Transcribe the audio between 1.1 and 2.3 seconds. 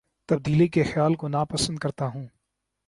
کو نا پسند کرتا ہوں